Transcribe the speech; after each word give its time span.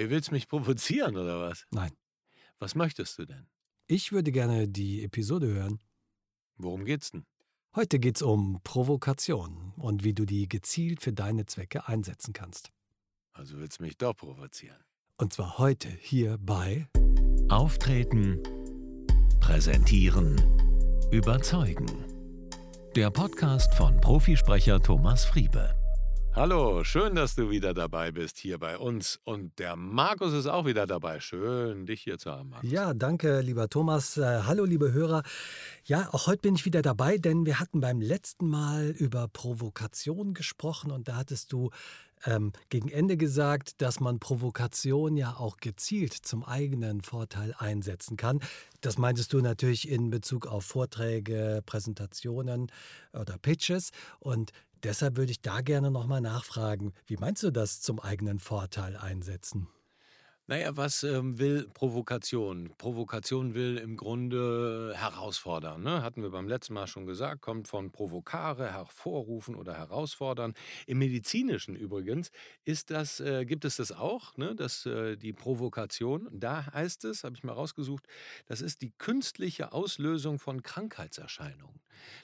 Hey, 0.00 0.08
willst 0.08 0.32
mich 0.32 0.48
provozieren 0.48 1.14
oder 1.18 1.40
was? 1.40 1.66
Nein. 1.72 1.92
Was 2.58 2.74
möchtest 2.74 3.18
du 3.18 3.26
denn? 3.26 3.46
Ich 3.86 4.12
würde 4.12 4.32
gerne 4.32 4.66
die 4.66 5.04
Episode 5.04 5.48
hören. 5.48 5.78
Worum 6.56 6.86
geht's 6.86 7.10
denn? 7.10 7.26
Heute 7.76 7.98
geht's 7.98 8.22
um 8.22 8.62
Provokation 8.64 9.74
und 9.76 10.02
wie 10.02 10.14
du 10.14 10.24
die 10.24 10.48
gezielt 10.48 11.02
für 11.02 11.12
deine 11.12 11.44
Zwecke 11.44 11.86
einsetzen 11.86 12.32
kannst. 12.32 12.72
Also 13.32 13.58
willst 13.58 13.80
du 13.80 13.82
mich 13.82 13.98
doch 13.98 14.16
provozieren. 14.16 14.78
Und 15.18 15.34
zwar 15.34 15.58
heute 15.58 15.90
hier 15.90 16.38
bei 16.38 16.88
Auftreten, 17.50 18.42
präsentieren, 19.40 20.40
überzeugen. 21.10 22.06
Der 22.96 23.10
Podcast 23.10 23.74
von 23.74 24.00
Profisprecher 24.00 24.80
Thomas 24.80 25.26
Friebe. 25.26 25.78
Hallo, 26.36 26.84
schön, 26.84 27.16
dass 27.16 27.34
du 27.34 27.50
wieder 27.50 27.74
dabei 27.74 28.12
bist 28.12 28.38
hier 28.38 28.58
bei 28.58 28.78
uns. 28.78 29.18
Und 29.24 29.58
der 29.58 29.74
Markus 29.74 30.32
ist 30.32 30.46
auch 30.46 30.64
wieder 30.64 30.86
dabei. 30.86 31.18
Schön, 31.18 31.86
dich 31.86 32.02
hier 32.02 32.18
zu 32.18 32.30
haben. 32.30 32.50
Markus. 32.50 32.70
Ja, 32.70 32.94
danke, 32.94 33.40
lieber 33.40 33.68
Thomas. 33.68 34.16
Äh, 34.16 34.42
hallo, 34.44 34.64
liebe 34.64 34.92
Hörer. 34.92 35.24
Ja, 35.84 36.08
auch 36.12 36.28
heute 36.28 36.42
bin 36.42 36.54
ich 36.54 36.64
wieder 36.64 36.82
dabei, 36.82 37.18
denn 37.18 37.46
wir 37.46 37.58
hatten 37.58 37.80
beim 37.80 38.00
letzten 38.00 38.48
Mal 38.48 38.90
über 38.90 39.26
Provokation 39.26 40.32
gesprochen 40.32 40.92
und 40.92 41.08
da 41.08 41.16
hattest 41.16 41.52
du 41.52 41.70
ähm, 42.26 42.52
gegen 42.68 42.88
Ende 42.88 43.16
gesagt, 43.16 43.80
dass 43.80 43.98
man 43.98 44.20
Provokation 44.20 45.16
ja 45.16 45.34
auch 45.36 45.56
gezielt 45.56 46.12
zum 46.12 46.44
eigenen 46.44 47.00
Vorteil 47.00 47.54
einsetzen 47.58 48.16
kann. 48.16 48.40
Das 48.80 48.98
meintest 48.98 49.32
du 49.32 49.40
natürlich 49.40 49.88
in 49.88 50.10
Bezug 50.10 50.46
auf 50.46 50.64
Vorträge, 50.64 51.62
Präsentationen 51.66 52.70
oder 53.12 53.36
Pitches. 53.38 53.90
Und 54.18 54.52
deshalb 54.84 55.16
würde 55.16 55.32
ich 55.32 55.40
da 55.40 55.60
gerne 55.60 55.90
nochmal 55.90 56.20
nachfragen, 56.20 56.92
wie 57.06 57.16
meinst 57.16 57.42
du 57.42 57.50
das 57.50 57.80
zum 57.80 58.00
eigenen 58.00 58.38
Vorteil 58.38 58.96
einsetzen? 58.96 59.68
Naja, 60.50 60.76
was 60.76 61.04
ähm, 61.04 61.38
will 61.38 61.68
Provokation? 61.74 62.74
Provokation 62.76 63.54
will 63.54 63.76
im 63.76 63.96
Grunde 63.96 64.92
herausfordern. 64.96 65.80
Ne? 65.84 66.02
Hatten 66.02 66.22
wir 66.22 66.30
beim 66.30 66.48
letzten 66.48 66.74
Mal 66.74 66.88
schon 66.88 67.06
gesagt, 67.06 67.40
kommt 67.40 67.68
von 67.68 67.92
provokare, 67.92 68.72
hervorrufen 68.72 69.54
oder 69.54 69.74
herausfordern. 69.74 70.54
Im 70.88 70.98
Medizinischen 70.98 71.76
übrigens 71.76 72.32
ist 72.64 72.90
das, 72.90 73.20
äh, 73.20 73.44
gibt 73.44 73.64
es 73.64 73.76
das 73.76 73.92
auch, 73.92 74.36
ne? 74.38 74.56
dass 74.56 74.86
äh, 74.86 75.16
die 75.16 75.32
Provokation, 75.32 76.28
da 76.32 76.66
heißt 76.74 77.04
es, 77.04 77.22
habe 77.22 77.36
ich 77.36 77.44
mal 77.44 77.52
rausgesucht, 77.52 78.08
das 78.46 78.60
ist 78.60 78.82
die 78.82 78.90
künstliche 78.98 79.70
Auslösung 79.70 80.40
von 80.40 80.64
Krankheitserscheinungen. 80.64 81.78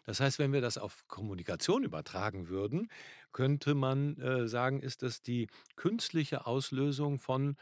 Das 0.04 0.18
heißt, 0.18 0.40
wenn 0.40 0.52
wir 0.52 0.60
das 0.60 0.78
auf 0.78 1.06
Kommunikation 1.06 1.84
übertragen 1.84 2.48
würden, 2.48 2.90
könnte 3.30 3.76
man 3.76 4.18
äh, 4.18 4.48
sagen, 4.48 4.80
ist 4.80 5.02
das 5.02 5.22
die 5.22 5.46
künstliche 5.76 6.44
Auslösung 6.48 7.20
von 7.20 7.56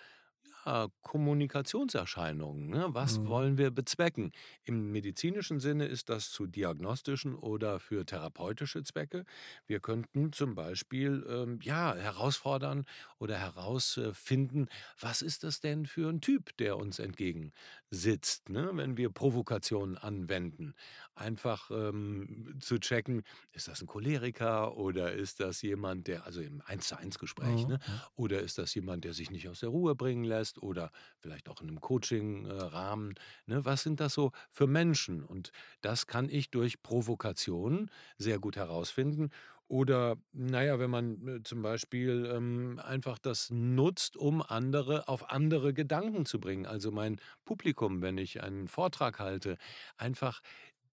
ja, 0.64 0.88
Kommunikationserscheinungen. 1.02 2.68
Ne? 2.68 2.86
Was 2.90 3.18
Mhm. 3.18 3.24
wollen 3.24 3.58
wir 3.58 3.70
bezwecken? 3.70 4.32
Im 4.64 4.92
medizinischen 4.92 5.60
Sinne 5.60 5.86
ist 5.86 6.08
das 6.08 6.30
zu 6.30 6.46
diagnostischen 6.46 7.34
oder 7.34 7.80
für 7.80 8.06
therapeutische 8.06 8.82
Zwecke. 8.82 9.24
Wir 9.66 9.80
könnten 9.80 10.32
zum 10.32 10.54
Beispiel 10.54 11.24
ähm, 11.28 11.58
ja, 11.62 11.94
herausfordern 11.94 12.84
oder 13.18 13.38
herausfinden, 13.38 14.68
was 14.98 15.22
ist 15.22 15.44
das 15.44 15.60
denn 15.60 15.86
für 15.86 16.08
ein 16.08 16.20
Typ, 16.20 16.56
der 16.58 16.76
uns 16.76 16.98
entgegensitzt, 16.98 18.48
ne? 18.48 18.70
wenn 18.74 18.96
wir 18.96 19.10
Provokationen 19.10 19.98
anwenden. 19.98 20.74
Einfach 21.14 21.70
ähm, 21.70 22.56
zu 22.60 22.78
checken, 22.78 23.22
ist 23.52 23.68
das 23.68 23.80
ein 23.80 23.86
Choleriker 23.86 24.76
oder 24.76 25.12
ist 25.12 25.40
das 25.40 25.62
jemand, 25.62 26.06
der, 26.08 26.24
also 26.26 26.40
im 26.40 26.60
1 26.64 26.88
zu 26.88 26.96
1 26.98 27.18
Gespräch, 27.18 27.66
Mhm. 27.66 27.68
ne? 27.68 27.78
oder 28.16 28.40
ist 28.40 28.58
das 28.58 28.74
jemand, 28.74 29.04
der 29.04 29.14
sich 29.14 29.30
nicht 29.30 29.48
aus 29.48 29.60
der 29.60 29.68
Ruhe 29.70 29.94
bringen 29.94 30.24
lässt 30.24 30.53
oder 30.58 30.90
vielleicht 31.18 31.48
auch 31.48 31.60
in 31.60 31.68
einem 31.68 31.80
Coaching-Rahmen. 31.80 33.14
Ne? 33.46 33.64
Was 33.64 33.82
sind 33.82 34.00
das 34.00 34.14
so 34.14 34.32
für 34.50 34.66
Menschen? 34.66 35.22
Und 35.22 35.52
das 35.80 36.06
kann 36.06 36.28
ich 36.28 36.50
durch 36.50 36.82
Provokation 36.82 37.90
sehr 38.18 38.38
gut 38.38 38.56
herausfinden. 38.56 39.30
Oder, 39.66 40.16
naja, 40.32 40.78
wenn 40.78 40.90
man 40.90 41.26
äh, 41.26 41.42
zum 41.42 41.62
Beispiel 41.62 42.30
ähm, 42.32 42.78
einfach 42.84 43.18
das 43.18 43.50
nutzt, 43.50 44.16
um 44.16 44.42
andere 44.42 45.08
auf 45.08 45.30
andere 45.30 45.72
Gedanken 45.72 46.26
zu 46.26 46.38
bringen. 46.38 46.66
Also 46.66 46.90
mein 46.92 47.18
Publikum, 47.46 48.02
wenn 48.02 48.18
ich 48.18 48.42
einen 48.42 48.68
Vortrag 48.68 49.18
halte, 49.18 49.56
einfach 49.96 50.42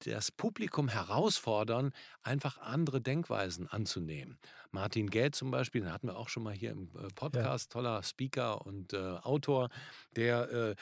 das 0.05 0.31
Publikum 0.31 0.87
herausfordern, 0.89 1.91
einfach 2.23 2.57
andere 2.59 3.01
Denkweisen 3.01 3.67
anzunehmen. 3.67 4.37
Martin 4.71 5.09
Gell 5.09 5.31
zum 5.31 5.51
Beispiel, 5.51 5.81
den 5.81 5.91
hatten 5.93 6.07
wir 6.07 6.17
auch 6.17 6.29
schon 6.29 6.43
mal 6.43 6.53
hier 6.53 6.71
im 6.71 6.89
äh, 6.95 7.01
Ja. 7.03 7.07
Podcast, 7.15 7.71
toller 7.71 8.01
Speaker 8.03 8.65
und 8.65 8.93
äh, 8.93 8.97
Autor, 8.97 9.69
der, 10.15 10.51
äh, 10.51 10.75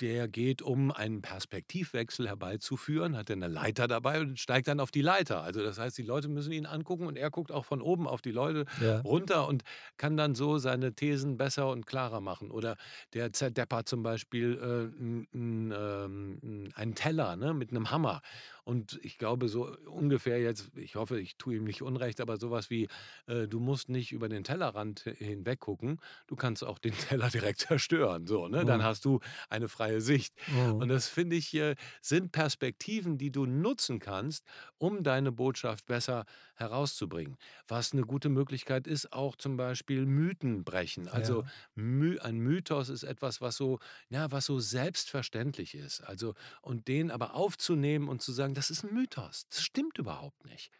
der 0.00 0.26
geht, 0.26 0.62
um 0.62 0.90
einen 0.90 1.22
Perspektivwechsel 1.22 2.26
herbeizuführen, 2.26 3.16
hat 3.16 3.30
eine 3.30 3.46
Leiter 3.46 3.86
dabei 3.86 4.20
und 4.20 4.40
steigt 4.40 4.66
dann 4.66 4.80
auf 4.80 4.90
die 4.90 5.02
Leiter. 5.02 5.42
Also 5.42 5.62
das 5.62 5.78
heißt, 5.78 5.96
die 5.96 6.02
Leute 6.02 6.28
müssen 6.28 6.50
ihn 6.50 6.66
angucken 6.66 7.06
und 7.06 7.16
er 7.16 7.30
guckt 7.30 7.52
auch 7.52 7.64
von 7.64 7.80
oben 7.80 8.08
auf 8.08 8.20
die 8.20 8.32
Leute 8.32 8.64
Ja. 8.80 9.00
runter 9.02 9.46
und 9.46 9.62
kann 9.98 10.16
dann 10.16 10.34
so 10.34 10.58
seine 10.58 10.94
Thesen 10.94 11.36
besser 11.36 11.68
und 11.70 11.86
klarer 11.86 12.20
machen. 12.20 12.50
Oder 12.50 12.76
der 13.12 13.32
zerdeppert 13.32 13.88
zum 13.88 14.02
Beispiel 14.02 14.58
äh, 14.60 15.00
n- 15.00 15.26
n- 15.32 15.72
ähm, 15.76 16.38
n- 16.42 16.72
einen 16.74 16.94
Teller 16.96 17.36
ne, 17.36 17.54
mit 17.54 17.70
einem 17.70 17.90
Hammer. 17.92 18.22
Und 18.64 18.98
ich 19.02 19.18
glaube, 19.18 19.48
so 19.48 19.76
ungefähr 19.86 20.40
jetzt, 20.40 20.70
ich 20.76 20.94
hoffe, 20.96 21.20
ich 21.20 21.36
tue 21.36 21.56
ihm 21.56 21.64
nicht 21.64 21.82
unrecht, 21.82 22.20
aber 22.20 22.36
sowas 22.38 22.70
wie, 22.70 22.88
äh, 23.26 23.48
du 23.48 23.60
musst 23.60 23.88
nicht 23.88 24.12
über 24.12 24.28
den 24.28 24.44
Tellerrand 24.44 25.00
hinweg 25.00 25.60
gucken, 25.60 25.98
du 26.26 26.36
kannst 26.36 26.62
auch 26.64 26.78
den 26.78 26.92
Teller 26.98 27.28
direkt 27.28 27.60
zerstören. 27.60 28.26
So, 28.26 28.48
ne? 28.48 28.64
Dann 28.64 28.82
Mhm. 28.82 28.84
hast 28.84 29.04
du 29.04 29.20
eine 29.50 29.68
freie 29.68 30.00
Sicht. 30.00 30.34
Und 30.78 30.88
Mhm. 30.88 30.90
das 30.90 31.08
finde 31.08 31.36
ich, 31.36 31.54
äh, 31.54 31.74
sind 32.00 32.32
Perspektiven, 32.32 33.18
die 33.18 33.30
du 33.30 33.46
nutzen 33.46 33.98
kannst, 33.98 34.46
um 34.78 35.02
deine 35.02 35.32
Botschaft 35.32 35.86
besser 35.86 36.24
herauszubringen. 36.54 37.36
Was 37.66 37.92
eine 37.92 38.02
gute 38.02 38.28
Möglichkeit 38.28 38.86
ist, 38.86 39.12
auch 39.12 39.36
zum 39.36 39.56
Beispiel 39.56 40.06
Mythen 40.06 40.64
brechen. 40.64 41.08
Also 41.08 41.42
Ja. 41.42 41.50
My 41.74 42.18
ein 42.20 42.38
Mythos 42.38 42.88
ist 42.88 43.02
etwas, 43.02 43.40
was 43.40 43.56
so, 43.56 43.78
ja, 44.08 44.30
was 44.30 44.46
so 44.46 44.58
selbstverständlich 44.60 45.74
ist. 45.74 46.00
Also, 46.00 46.34
und 46.62 46.88
den 46.88 47.10
aber 47.10 47.34
aufzunehmen 47.34 48.08
und 48.08 48.22
zu 48.22 48.32
sagen, 48.32 48.51
das 48.54 48.70
ist 48.70 48.84
ein 48.84 48.94
Mythos. 48.94 49.46
Das 49.48 49.62
stimmt 49.62 49.98
überhaupt 49.98 50.44
nicht. 50.44 50.70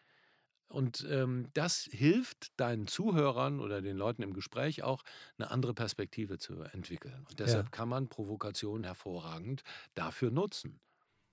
Und 0.69 1.05
ähm, 1.09 1.49
das 1.53 1.83
hilft 1.91 2.59
deinen 2.59 2.87
Zuhörern 2.87 3.59
oder 3.59 3.81
den 3.81 3.97
Leuten 3.97 4.23
im 4.23 4.33
Gespräch 4.33 4.83
auch, 4.83 5.03
eine 5.37 5.51
andere 5.51 5.73
Perspektive 5.75 6.39
zu 6.39 6.61
entwickeln. 6.63 7.25
Und 7.29 7.39
Ja. 7.43 7.63
deshalb 7.63 7.71
kann 7.71 7.89
man 7.89 8.09
Provokation 8.09 8.83
hervorragend 8.83 9.63
dafür 9.95 10.31
nutzen. 10.31 10.81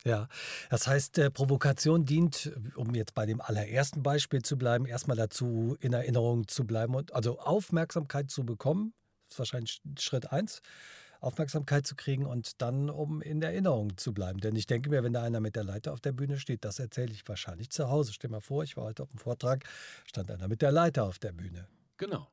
Ja, 0.05 0.29
das 0.71 0.87
heißt, 0.87 1.19
äh, 1.19 1.31
Provokation 1.31 2.07
dient, 2.07 2.51
um 2.75 2.95
jetzt 2.95 3.13
bei 3.15 3.27
dem 3.27 3.43
allerersten 3.43 4.03
Beispiel 4.03 4.41
zu 4.41 4.57
bleiben, 4.57 4.87
erstmal 4.87 5.17
dazu, 5.17 5.77
in 5.81 5.93
Erinnerung 5.93 6.49
zu 6.49 6.67
bleiben 6.67 6.95
und 6.95 7.13
also 7.13 7.39
Aufmerksamkeit 7.39 8.31
zu 8.31 8.45
bekommen. 8.47 8.95
Das 9.29 9.35
ist 9.35 9.39
wahrscheinlich 9.41 9.83
Schritt 9.99 10.33
eins, 10.33 10.63
Aufmerksamkeit 11.21 11.87
zu 11.87 11.97
kriegen 11.97 12.27
und 12.27 12.61
dann, 12.63 12.91
um 12.91 13.21
in 13.23 13.43
Erinnerung 13.43 13.97
zu 13.97 14.13
bleiben. 14.15 14.41
Denn 14.41 14.57
ich 14.57 14.67
denke 14.67 14.91
mir, 14.91 15.03
wenn 15.03 15.13
da 15.13 15.23
einer 15.23 15.41
mit 15.41 15.57
der 15.57 15.65
Leiter 15.65 15.93
auf 15.93 16.01
der 16.01 16.13
Bühne 16.13 16.39
steht, 16.39 16.65
das 16.65 16.79
erzähle 16.79 17.13
ich 17.13 17.27
wahrscheinlich 17.29 17.71
zu 17.71 17.89
Hause. 17.91 18.13
Stell 18.13 18.31
mal 18.31 18.41
vor, 18.41 18.65
ich 18.65 18.77
war 18.77 18.85
heute 18.85 19.03
auf 19.03 19.11
dem 19.11 19.19
Vortrag, 19.19 19.65
stand 20.07 20.31
einer 20.31 20.49
mit 20.49 20.63
der 20.63 20.73
Leiter 20.73 21.05
auf 21.05 21.19
der 21.19 21.33
Bühne. 21.33 21.69
Genau. 21.99 22.29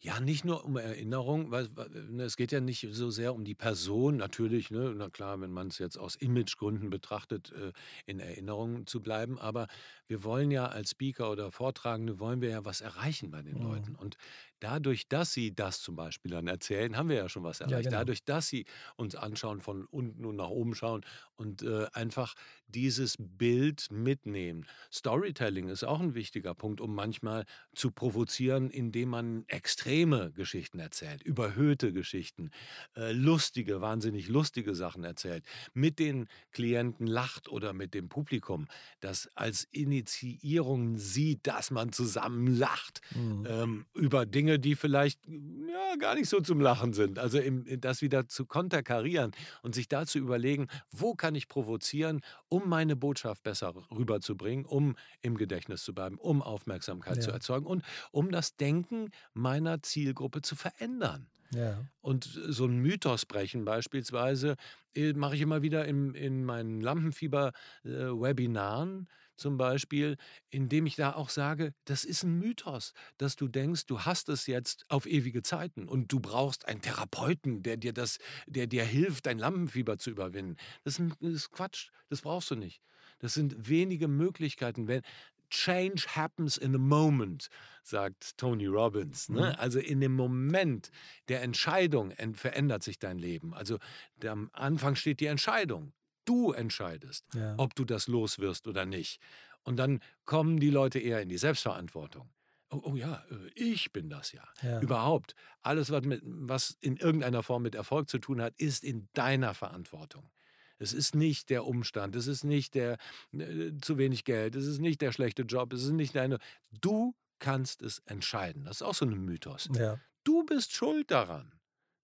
Ja, 0.00 0.20
nicht 0.20 0.44
nur 0.44 0.64
um 0.64 0.76
Erinnerung, 0.78 1.50
weil 1.50 1.68
weil, 1.76 1.88
ne, 1.90 2.24
es 2.24 2.36
geht 2.36 2.52
ja 2.52 2.60
nicht 2.60 2.86
so 2.92 3.10
sehr 3.10 3.34
um 3.34 3.44
die 3.44 3.54
Person, 3.54 4.16
natürlich, 4.16 4.70
ne, 4.70 4.94
na 4.96 5.10
klar, 5.10 5.40
wenn 5.40 5.52
man 5.52 5.68
es 5.68 5.78
jetzt 5.78 5.98
aus 5.98 6.16
Imagegründen 6.16 6.90
betrachtet, 6.90 7.52
äh, 7.52 7.72
in 8.06 8.20
Erinnerung 8.20 8.86
zu 8.86 9.02
bleiben, 9.02 9.38
aber 9.38 9.68
wir 10.08 10.24
wollen 10.24 10.50
ja 10.50 10.66
als 10.68 10.90
Speaker 10.92 11.30
oder 11.32 11.52
Vortragende, 11.52 12.18
wollen 12.20 12.42
wir 12.42 12.50
ja 12.50 12.64
was 12.64 12.80
erreichen 12.82 13.30
bei 13.30 13.42
den 13.42 13.58
Mhm. 13.58 13.60
Leuten. 13.60 13.94
Und 13.96 14.16
dadurch, 14.60 15.08
dass 15.08 15.32
sie 15.32 15.54
das 15.54 15.80
zum 15.80 15.96
Beispiel 15.96 16.30
dann 16.30 16.46
erzählen, 16.46 16.96
haben 16.96 17.08
wir 17.08 17.16
ja 17.16 17.28
schon 17.28 17.42
was 17.44 17.60
Ja, 17.62 17.80
erreicht. 17.80 17.80
genau. 17.80 17.92
Dadurch, 17.92 18.24
dass 18.24 18.48
sie 18.48 18.66
uns 18.96 19.14
anschauen, 19.16 19.60
von 19.60 19.86
unten 19.86 20.24
und 20.24 20.36
nach 20.36 20.48
oben 20.50 20.74
schauen 20.74 21.02
und 21.36 21.62
äh, 21.62 21.86
einfach 21.92 22.34
dieses 22.66 23.16
Bild 23.18 23.88
mitnehmen. 23.90 24.66
Storytelling 24.92 25.68
ist 25.68 25.84
auch 25.84 26.00
ein 26.00 26.14
wichtiger 26.14 26.54
Punkt, 26.54 26.80
um 26.80 26.94
manchmal 26.94 27.44
zu 27.74 27.90
provozieren, 27.90 28.70
indem 28.70 29.10
man 29.10 29.44
extreme 29.48 30.32
Geschichten 30.32 30.78
erzählt, 30.78 31.22
überhöhte 31.22 31.92
Geschichten, 31.92 32.50
äh, 32.96 33.12
lustige, 33.12 33.80
wahnsinnig 33.80 34.28
lustige 34.28 34.74
Sachen 34.74 35.04
erzählt, 35.04 35.44
mit 35.72 35.98
den 35.98 36.28
Klienten 36.52 37.06
lacht 37.06 37.48
oder 37.48 37.72
mit 37.72 37.94
dem 37.94 38.08
Publikum, 38.08 38.66
das 39.00 39.28
als 39.34 39.64
Initiierung 39.70 40.96
sieht, 40.98 41.46
dass 41.46 41.70
man 41.70 41.92
zusammen 41.92 42.46
lacht 42.46 43.00
Mhm. 43.14 43.48
ähm, 43.48 43.86
über 43.94 44.26
Dinge, 44.26 44.49
die 44.58 44.74
vielleicht 44.74 45.20
ja, 45.26 45.96
gar 45.96 46.14
nicht 46.14 46.28
so 46.28 46.40
zum 46.40 46.60
Lachen 46.60 46.92
sind. 46.92 47.18
Also 47.18 47.38
im, 47.38 47.64
das 47.80 48.02
wieder 48.02 48.28
zu 48.28 48.44
konterkarieren 48.46 49.32
und 49.62 49.74
sich 49.74 49.88
dazu 49.88 50.18
überlegen, 50.18 50.68
wo 50.90 51.14
kann 51.14 51.34
ich 51.34 51.48
provozieren, 51.48 52.20
um 52.48 52.68
meine 52.68 52.96
Botschaft 52.96 53.42
besser 53.42 53.74
rüberzubringen, 53.90 54.66
um 54.66 54.96
im 55.22 55.36
Gedächtnis 55.36 55.82
zu 55.84 55.94
bleiben, 55.94 56.18
um 56.18 56.42
Aufmerksamkeit 56.42 57.22
zu 57.22 57.30
Ja. 57.30 57.30
erzeugen 57.30 57.66
und 57.66 57.84
um 58.10 58.30
das 58.30 58.56
Denken 58.56 59.10
meiner 59.34 59.82
Zielgruppe 59.82 60.42
zu 60.42 60.56
verändern. 60.56 61.28
Ja. 61.52 61.84
Und 62.00 62.24
so 62.24 62.66
ein 62.66 62.78
Mythos 62.78 63.26
brechen 63.26 63.64
beispielsweise 63.64 64.54
äh, 64.94 65.12
mache 65.14 65.34
ich 65.34 65.40
immer 65.40 65.62
wieder 65.62 65.84
in, 65.84 66.14
in 66.14 66.44
meinen 66.44 66.80
Lampenfieber-Webinaren 66.80 69.08
zum 69.40 69.56
Beispiel, 69.56 70.16
indem 70.50 70.86
ich 70.86 70.96
da 70.96 71.14
auch 71.14 71.30
sage, 71.30 71.72
das 71.86 72.04
ist 72.04 72.22
ein 72.22 72.38
Mythos, 72.38 72.92
dass 73.16 73.36
du 73.36 73.48
denkst, 73.48 73.86
du 73.86 74.00
hast 74.00 74.28
es 74.28 74.46
jetzt 74.46 74.84
auf 74.88 75.06
ewige 75.06 75.42
Zeiten 75.42 75.88
und 75.88 76.12
du 76.12 76.20
brauchst 76.20 76.68
einen 76.68 76.82
Therapeuten, 76.82 77.62
der 77.62 77.76
dir 77.76 77.92
das, 77.92 78.18
der 78.46 78.66
dir 78.66 78.84
hilft, 78.84 79.26
dein 79.26 79.38
Lampenfieber 79.38 79.98
zu 79.98 80.10
überwinden. 80.10 80.56
Das 80.84 81.00
ist, 81.20 81.50
Quatsch, 81.50 81.88
das 82.08 82.20
brauchst 82.20 82.50
du 82.50 82.54
nicht. 82.54 82.82
Das 83.18 83.34
sind 83.34 83.68
wenige 83.68 84.08
Möglichkeiten. 84.08 84.88
Wenn, 84.88 85.02
Change 85.50 86.06
happens 86.14 86.56
in 86.56 86.74
a 86.74 86.78
moment, 86.78 87.48
sagt 87.82 88.38
Tony 88.38 88.66
Robbins. 88.66 89.28
Ne? 89.28 89.40
Mhm. 89.50 89.54
Also 89.58 89.80
in 89.80 90.00
dem 90.00 90.14
Moment 90.14 90.90
der 91.28 91.42
Entscheidung 91.42 92.12
verändert 92.34 92.82
sich 92.82 92.98
dein 92.98 93.18
Leben. 93.18 93.52
Also 93.52 93.78
am 94.24 94.50
Anfang 94.52 94.94
steht 94.94 95.20
die 95.20 95.26
Entscheidung. 95.26 95.92
Du 96.30 96.52
entscheidest, 96.52 97.24
Ja. 97.34 97.54
ob 97.58 97.74
du 97.74 97.84
das 97.84 98.06
los 98.06 98.38
wirst 98.38 98.68
oder 98.68 98.86
nicht. 98.86 99.20
Und 99.64 99.76
dann 99.76 100.00
kommen 100.24 100.60
die 100.60 100.70
Leute 100.70 100.98
eher 101.00 101.20
in 101.20 101.28
die 101.28 101.38
Selbstverantwortung. 101.38 102.30
Oh, 102.70 102.80
oh 102.84 102.94
ja, 102.94 103.24
äh, 103.30 103.50
ich 103.56 103.92
bin 103.92 104.08
das 104.08 104.30
ja. 104.32 104.44
Ja. 104.62 104.80
Überhaupt. 104.80 105.34
Alles, 105.62 105.90
was, 105.90 106.04
mit, 106.04 106.20
was 106.24 106.76
in 106.80 106.96
irgendeiner 106.96 107.42
Form 107.42 107.62
mit 107.62 107.74
Erfolg 107.74 108.08
zu 108.08 108.18
tun 108.20 108.40
hat, 108.40 108.54
ist 108.58 108.84
in 108.84 109.08
deiner 109.12 109.54
Verantwortung. 109.54 110.30
Es 110.78 110.92
ist 110.92 111.14
nicht 111.16 111.50
der 111.50 111.66
Umstand, 111.66 112.14
es 112.14 112.28
ist 112.28 112.44
nicht 112.44 112.74
der 112.74 112.96
äh, 113.32 113.72
zu 113.80 113.98
wenig 113.98 114.24
Geld, 114.24 114.54
es 114.54 114.66
ist 114.66 114.78
nicht 114.78 115.00
der 115.02 115.10
schlechte 115.12 115.42
Job, 115.42 115.72
es 115.72 115.82
ist 115.82 115.90
nicht 115.90 116.14
deine. 116.14 116.38
Du 116.80 117.14
kannst 117.40 117.82
es 117.82 117.98
entscheiden. 118.06 118.64
Das 118.66 118.76
ist 118.76 118.82
auch 118.82 118.94
so 118.94 119.04
ein 119.04 119.24
Mythos. 119.24 119.68
Ja. 119.74 119.98
Du 120.22 120.44
bist 120.44 120.72
schuld 120.72 121.10
daran, 121.10 121.52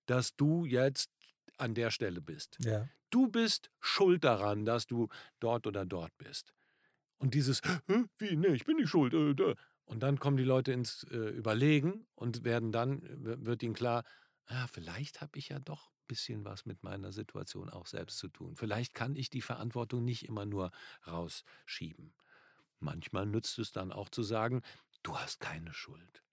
dass 0.06 0.34
du 0.34 0.64
jetzt 0.64 1.10
an 1.58 1.74
der 1.74 1.90
Stelle 1.92 2.20
bist. 2.20 2.58
Ja. 2.60 2.88
Du 3.16 3.28
bist 3.28 3.70
schuld 3.80 4.24
daran, 4.24 4.66
dass 4.66 4.86
du 4.86 5.08
dort 5.40 5.66
oder 5.66 5.86
dort 5.86 6.14
bist. 6.18 6.52
Und 7.18 7.34
dieses, 7.34 7.62
"Hä, 7.88 8.04
wie, 8.18 8.36
nee, 8.36 8.48
ich 8.48 8.64
bin 8.66 8.76
nicht 8.76 8.90
schuld. 8.90 9.14
Äh, 9.14 9.34
da." 9.34 9.54
Und 9.86 10.00
dann 10.02 10.18
kommen 10.18 10.36
die 10.36 10.44
Leute 10.44 10.72
ins 10.72 11.04
äh, 11.04 11.16
Überlegen 11.16 12.06
und 12.14 12.44
werden 12.44 12.72
dann, 12.72 13.00
wird 13.46 13.62
ihnen 13.62 13.74
klar, 13.74 14.04
ah, 14.46 14.66
vielleicht 14.68 15.20
habe 15.22 15.38
ich 15.38 15.48
ja 15.50 15.58
doch 15.60 15.88
ein 15.90 16.06
bisschen 16.08 16.44
was 16.44 16.66
mit 16.66 16.82
meiner 16.82 17.12
Situation 17.12 17.70
auch 17.70 17.86
selbst 17.86 18.18
zu 18.18 18.28
tun. 18.28 18.56
Vielleicht 18.56 18.94
kann 18.94 19.16
ich 19.16 19.30
die 19.30 19.42
Verantwortung 19.42 20.04
nicht 20.04 20.26
immer 20.28 20.46
nur 20.46 20.70
rausschieben. 21.06 22.14
Manchmal 22.80 23.26
nützt 23.26 23.58
es 23.58 23.72
dann 23.72 23.92
auch 23.92 24.10
zu 24.10 24.22
sagen, 24.24 24.62
du 25.04 25.18
hast 25.18 25.40
keine 25.40 25.74
Schuld. 25.74 26.24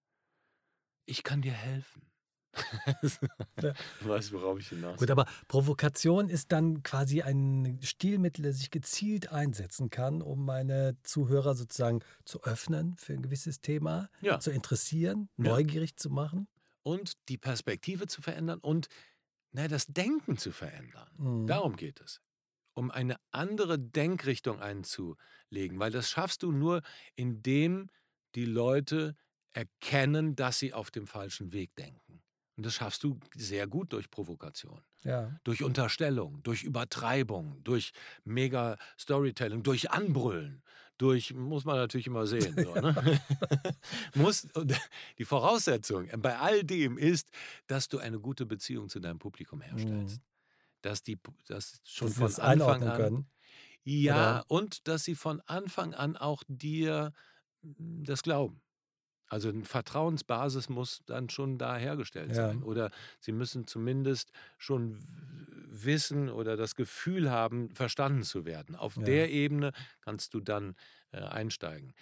Ich 1.05 1.23
kann 1.23 1.41
dir 1.41 1.53
helfen. 1.53 2.12
Ja. 3.61 3.73
Du 4.01 4.07
weißt, 4.09 4.31
worauf 4.33 4.59
ich 4.59 4.69
hinaus 4.69 4.99
Gut, 4.99 5.09
aber 5.11 5.25
Provokation 5.47 6.29
ist 6.29 6.51
dann 6.51 6.83
quasi 6.83 7.21
ein 7.21 7.79
Stilmittel, 7.81 8.43
das 8.43 8.59
ich 8.59 8.71
gezielt 8.71 9.31
einsetzen 9.31 9.89
kann, 9.89 10.21
um 10.21 10.45
meine 10.45 10.97
Zuhörer 11.03 11.55
sozusagen 11.55 12.01
zu 12.25 12.43
öffnen 12.43 12.95
für 12.97 13.13
ein 13.13 13.21
gewisses 13.21 13.61
Thema, 13.61 14.09
Ja. 14.21 14.39
zu 14.39 14.51
interessieren, 14.51 15.29
Ja. 15.37 15.51
neugierig 15.51 15.95
zu 15.97 16.09
machen. 16.09 16.47
und 16.85 17.13
die 17.29 17.37
Perspektive 17.37 18.07
zu 18.07 18.21
verändern 18.21 18.59
und 18.59 18.87
na, 19.53 19.69
das 19.69 19.85
Denken 19.87 20.37
zu 20.37 20.51
verändern. 20.51 21.07
Mhm. 21.17 21.47
Darum 21.47 21.75
geht 21.77 22.01
es. 22.01 22.19
Um 22.73 22.91
eine 22.91 23.15
andere 23.31 23.79
Denkrichtung 23.79 24.59
einzulegen, 24.59 25.79
weil 25.79 25.91
das 25.91 26.09
schaffst 26.09 26.43
du 26.43 26.51
nur, 26.51 26.81
indem 27.15 27.89
die 28.35 28.43
Leute 28.45 29.15
erkennen, 29.53 30.35
dass 30.35 30.59
sie 30.59 30.73
auf 30.73 30.91
dem 30.91 31.07
falschen 31.07 31.53
Weg 31.53 31.73
denken. 31.77 32.01
Und 32.55 32.65
das 32.65 32.75
schaffst 32.75 33.03
du 33.03 33.19
sehr 33.35 33.65
gut 33.67 33.93
durch 33.93 34.09
Provokation, 34.11 34.81
Ja. 35.03 35.39
durch 35.43 35.63
Unterstellung, 35.63 36.41
durch 36.43 36.63
Übertreibung, 36.63 37.63
durch 37.63 37.93
mega 38.25 38.77
Storytelling, 38.99 39.63
durch 39.63 39.89
Anbrüllen, 39.91 40.61
durch, 40.99 41.33
muss 41.33 41.65
man 41.65 41.77
natürlich 41.77 42.05
immer 42.07 42.27
sehen. 42.27 42.55
So, 42.55 42.75
ne? 42.75 42.93
muss, 44.15 44.47
die 45.17 45.25
Voraussetzung 45.25 46.07
bei 46.21 46.37
all 46.37 46.63
dem 46.63 46.97
ist, 46.99 47.29
dass 47.67 47.87
du 47.87 47.97
eine 47.97 48.19
gute 48.19 48.45
Beziehung 48.45 48.87
zu 48.89 48.99
deinem 48.99 49.17
Publikum 49.19 49.61
herstellst. 49.61 50.21
Dass 50.83 51.01
die 51.01 51.17
dass 51.47 51.79
schon 51.83 52.09
Dass 52.09 52.35
von 52.35 52.43
Anfang 52.45 52.83
an 52.83 52.97
können. 52.97 53.31
ja, 53.83 54.41
Oder- 54.41 54.51
und 54.51 54.87
dass 54.87 55.03
sie 55.05 55.15
von 55.15 55.41
Anfang 55.41 55.93
an 55.93 56.17
auch 56.17 56.43
dir 56.47 57.13
das 57.61 58.21
glauben. 58.21 58.61
Also 59.33 59.49
eine 59.49 59.65
Vertrauensbasis 59.65 60.69
muss 60.69 61.01
dann 61.05 61.29
schon 61.29 61.57
da 61.57 61.75
hergestellt 61.75 62.35
Ja. 62.35 62.47
sein. 62.47 62.61
Oder 62.63 62.91
sie 63.19 63.31
müssen 63.31 63.65
zumindest 63.67 64.31
schon 64.57 64.99
wissen 65.69 66.29
oder 66.29 66.55
das 66.55 66.75
Gefühl 66.75 67.31
haben, 67.31 67.73
verstanden 67.73 68.23
zu 68.23 68.45
werden. 68.45 68.75
Auf 68.75 68.97
Ja. 68.97 69.03
der 69.03 69.31
Ebene 69.31 69.71
kannst 70.01 70.33
du 70.35 70.39
dann 70.39 70.75
äh, 71.11 71.17
einsteigen. 71.17 71.93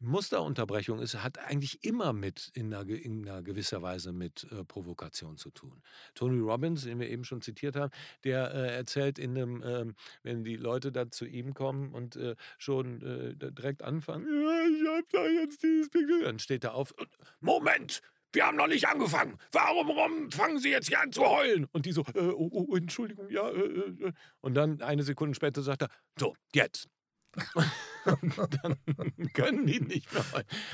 Musterunterbrechung 0.00 1.00
ist, 1.00 1.22
hat 1.22 1.38
eigentlich 1.38 1.84
immer 1.84 2.12
mit 2.12 2.50
in 2.54 2.72
einer, 2.72 2.88
in 2.88 3.28
einer 3.28 3.42
gewisser 3.42 3.82
Weise 3.82 4.12
mit 4.12 4.46
äh, 4.50 4.64
Provokation 4.64 5.36
zu 5.36 5.50
tun. 5.50 5.82
Tony 6.14 6.38
Robbins, 6.40 6.84
den 6.84 7.00
wir 7.00 7.08
eben 7.08 7.24
schon 7.24 7.42
zitiert 7.42 7.76
haben, 7.76 7.90
der 8.24 8.54
äh, 8.54 8.76
erzählt 8.76 9.18
in 9.18 9.36
einem, 9.36 9.62
ähm, 9.64 9.94
wenn 10.22 10.44
die 10.44 10.56
Leute 10.56 10.92
da 10.92 11.10
zu 11.10 11.26
ihm 11.26 11.54
kommen 11.54 11.92
und 11.92 12.16
äh, 12.16 12.36
schon 12.58 13.02
äh, 13.02 13.34
direkt 13.36 13.82
anfangen, 13.82 14.26
ja, 14.26 14.66
ich 14.68 14.98
hab 14.98 15.10
da 15.10 15.26
jetzt 15.26 15.62
dieses 15.62 15.90
Pickel, 15.90 16.22
dann 16.22 16.38
steht 16.38 16.64
er 16.64 16.74
auf, 16.74 16.92
und, 16.92 17.08
Moment! 17.40 18.00
Wir 18.32 18.46
haben 18.46 18.58
noch 18.58 18.66
nicht 18.66 18.86
angefangen. 18.86 19.38
Warum 19.52 19.88
rum 19.88 20.30
fangen 20.30 20.58
Sie 20.58 20.68
jetzt 20.68 20.88
hier 20.88 21.00
an 21.00 21.12
zu 21.12 21.22
heulen? 21.22 21.66
Und 21.72 21.86
die 21.86 21.92
so, 21.92 22.02
äh, 22.14 22.20
oh, 22.20 22.66
oh, 22.68 22.76
Entschuldigung, 22.76 23.30
ja. 23.30 23.48
Äh, 23.48 23.60
äh. 23.60 24.12
Und 24.40 24.54
dann 24.54 24.82
eine 24.82 25.02
Sekunde 25.02 25.34
später 25.34 25.62
sagt 25.62 25.82
er, 25.82 25.88
so, 26.18 26.36
jetzt. 26.54 26.88
Und 28.22 28.58
dann 28.64 28.76
können 29.34 29.66
die 29.66 29.80
nicht 29.80 30.12
mehr 30.12 30.24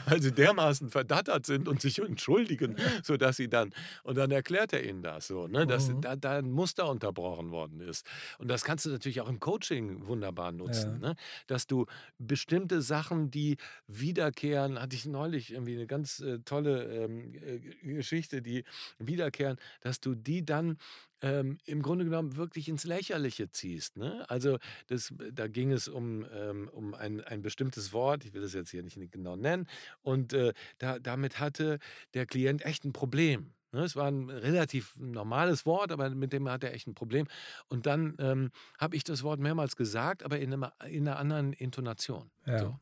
weil 0.06 0.22
sie 0.22 0.32
dermaßen 0.32 0.90
verdattert 0.90 1.46
sind 1.46 1.68
und 1.68 1.80
sich 1.80 1.98
entschuldigen, 1.98 2.76
sodass 3.02 3.36
sie 3.36 3.48
dann, 3.48 3.72
und 4.04 4.16
dann 4.16 4.30
erklärt 4.30 4.72
er 4.72 4.84
ihnen 4.84 5.02
das 5.02 5.26
so, 5.26 5.46
ne, 5.48 5.66
dass 5.66 5.86
Mhm. 5.86 6.00
da, 6.00 6.16
da 6.16 6.38
ein 6.38 6.50
Muster 6.52 6.88
unterbrochen 6.88 7.50
worden 7.50 7.80
ist. 7.80 8.06
Und 8.38 8.48
das 8.48 8.64
kannst 8.64 8.86
du 8.86 8.90
natürlich 8.90 9.20
auch 9.20 9.28
im 9.28 9.40
Coaching 9.40 10.06
wunderbar 10.06 10.52
nutzen, 10.52 10.98
Ja. 10.98 10.98
ne? 11.00 11.16
dass 11.46 11.66
du 11.66 11.86
bestimmte 12.18 12.82
Sachen, 12.82 13.30
die 13.30 13.56
wiederkehren, 13.86 14.80
hatte 14.80 14.96
ich 14.96 15.06
neulich 15.06 15.52
irgendwie 15.52 15.74
eine 15.74 15.86
ganz 15.86 16.20
äh, 16.20 16.38
tolle 16.44 16.84
ähm, 17.04 17.34
äh, 17.34 17.58
Geschichte, 17.94 18.42
die 18.42 18.64
wiederkehren, 18.98 19.56
dass 19.80 20.00
du 20.00 20.14
die 20.14 20.44
dann 20.44 20.78
ähm, 21.24 21.56
im 21.64 21.80
Grunde 21.80 22.04
genommen 22.04 22.36
wirklich 22.36 22.68
ins 22.68 22.84
Lächerliche 22.84 23.50
ziehst. 23.50 23.96
Ne? 23.96 24.28
Also 24.28 24.58
das, 24.88 25.12
da 25.32 25.48
ging 25.48 25.72
es 25.72 25.88
um, 25.88 26.26
ähm, 26.30 26.68
um 26.68 26.92
ein, 26.92 27.22
ein 27.22 27.40
bestimmtes 27.40 27.94
Wort, 27.94 28.26
ich 28.26 28.34
will 28.34 28.42
das 28.42 28.52
jetzt 28.52 28.70
hier 28.70 28.82
nicht 28.82 28.98
genau 29.10 29.34
nennen, 29.34 29.66
und 30.02 30.34
äh, 30.34 30.52
da, 30.76 30.98
damit 30.98 31.40
hatte 31.40 31.78
der 32.12 32.26
Klient 32.26 32.62
echt 32.66 32.84
ein 32.84 32.92
Problem. 32.92 33.54
Ne? 33.72 33.84
Es 33.84 33.96
war 33.96 34.06
ein 34.06 34.28
relativ 34.28 34.96
normales 34.98 35.64
Wort, 35.64 35.92
aber 35.92 36.10
mit 36.10 36.34
dem 36.34 36.46
hat 36.50 36.62
er 36.62 36.74
echt 36.74 36.86
ein 36.86 36.94
Problem. 36.94 37.26
Und 37.68 37.86
dann 37.86 38.16
ähm, 38.18 38.50
habe 38.78 38.94
ich 38.94 39.02
das 39.02 39.22
Wort 39.22 39.40
mehrmals 39.40 39.76
gesagt, 39.76 40.24
aber 40.24 40.38
in, 40.38 40.52
einem, 40.52 40.70
in 40.86 41.08
einer 41.08 41.18
anderen 41.18 41.54
Intonation. 41.54 42.30
Ja. 42.44 42.58
So. 42.58 42.78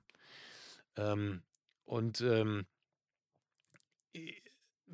Ähm, 0.96 1.42
und 1.84 2.20
ähm, 2.22 2.66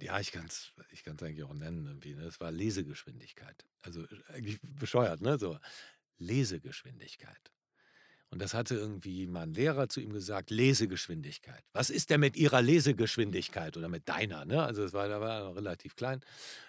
ja, 0.01 0.21
ich 0.21 0.33
kann 0.33 0.47
es 0.47 0.73
ich 0.93 1.05
kann's 1.05 1.23
eigentlich 1.23 1.45
auch 1.45 1.55
nennen. 1.55 1.87
Irgendwie, 1.87 2.15
ne? 2.15 2.25
Es 2.25 2.41
war 2.41 2.51
Lesegeschwindigkeit. 2.51 3.67
Also 3.83 4.03
äh, 4.03 4.33
eigentlich 4.35 4.59
bescheuert, 4.63 5.21
ne? 5.21 5.39
So 5.39 5.59
Lesegeschwindigkeit. 6.19 7.53
Und 8.31 8.43
das 8.43 8.53
hatte 8.53 8.75
irgendwie 8.75 9.27
mal 9.27 9.45
ein 9.45 9.55
Lehrer 9.55 9.89
zu 9.89 10.01
ihm 10.01 10.13
gesagt, 10.13 10.51
Lesegeschwindigkeit. 10.51 11.65
Was 11.73 11.89
ist 11.89 12.11
denn 12.11 12.21
mit 12.21 12.37
Ihrer 12.37 12.61
Lesegeschwindigkeit 12.61 13.77
oder 13.79 13.89
mit 13.89 14.07
deiner? 14.07 14.45
Ne? 14.45 14.63
Also 14.63 14.85
es 14.85 14.93
war, 14.93 15.09
da 15.09 15.21
war 15.21 15.41
er 15.41 15.57
relativ 15.57 15.97
klein. 15.97 16.21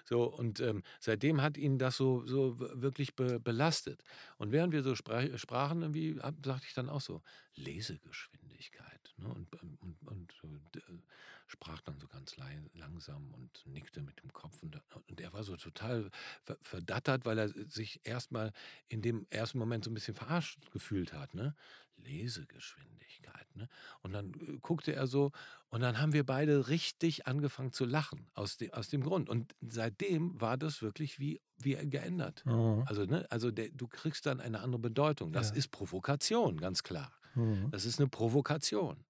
So, 0.06 0.24
und 0.24 0.62
ähm, 0.62 0.84
seitdem 1.02 1.42
hat 1.42 1.58
ihn 1.58 1.78
das 1.78 1.98
so, 1.98 2.26
so 2.26 2.58
wirklich 2.60 3.14
be 3.16 3.42
belastet. 3.42 4.04
Und 4.38 4.54
während 4.54 4.72
wir 4.72 4.84
so 4.84 4.96
sprach, 4.96 5.38
sprachen, 5.38 5.82
irgendwie, 5.82 6.14
sagte 6.46 6.66
ich 6.66 6.74
dann 6.74 6.88
auch 6.88 7.02
so, 7.02 7.22
Lesegeschwindigkeit. 7.56 9.14
Ne? 9.18 9.28
Und, 9.28 9.54
ähm, 9.62 9.78
und, 9.82 10.08
und 10.08 10.34
so, 10.42 10.48
d- 10.74 10.80
äh, 10.80 11.02
sprach 11.48 11.82
dann 11.82 11.99
ganz 12.36 12.74
langsam 12.74 13.32
und 13.34 13.66
nickte 13.66 14.02
mit 14.02 14.22
dem 14.22 14.32
Kopf. 14.34 14.62
Und, 14.62 14.80
und 15.08 15.22
er 15.22 15.34
war 15.34 15.44
so 15.44 15.56
total 15.56 16.10
ver 16.44 16.58
verdattert, 16.62 17.26
weil 17.26 17.38
er 17.38 17.50
sich 17.50 18.02
erstmal 18.04 18.52
in 18.88 19.02
dem 19.02 19.26
ersten 19.30 19.58
Moment 19.58 19.86
so 19.86 19.92
ein 19.92 19.94
bisschen 19.94 20.16
verarscht 20.16 20.72
gefühlt 20.72 21.14
hat. 21.14 21.34
Ne? 21.34 21.56
Lesegeschwindigkeit. 21.98 23.56
Ne? 23.56 23.68
Und 24.02 24.14
dann 24.14 24.34
äh, 24.34 24.58
guckte 24.62 24.94
er 24.94 25.08
so 25.08 25.32
und 25.70 25.82
dann 25.82 26.00
haben 26.00 26.14
wir 26.14 26.26
beide 26.26 26.70
richtig 26.70 27.28
angefangen 27.28 27.72
zu 27.72 27.86
lachen 27.86 28.30
aus, 28.34 28.58
de 28.58 28.72
aus 28.72 28.90
dem 28.90 29.02
Grund. 29.04 29.30
Und 29.30 29.56
seitdem 29.62 30.40
war 30.40 30.58
das 30.58 30.82
wirklich 30.82 31.20
wie, 31.20 31.42
wie 31.58 31.76
geändert. 31.90 32.46
Mhm. 32.46 32.84
Also, 32.86 33.06
ne, 33.06 33.26
also 33.30 33.52
der, 33.52 33.70
du 33.70 33.88
kriegst 33.88 34.26
dann 34.26 34.40
eine 34.40 34.60
andere 34.62 34.80
Bedeutung. 34.80 35.32
Das 35.34 35.50
Ja. 35.50 35.56
ist 35.56 35.70
Provokation, 35.70 36.58
ganz 36.60 36.84
klar. 36.84 37.12
Mhm. 37.36 37.70
Das 37.72 37.86
ist 37.86 38.00
eine 38.00 38.08
Provokation. 38.10 39.04